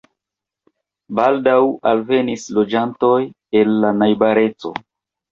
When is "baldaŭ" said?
1.17-1.57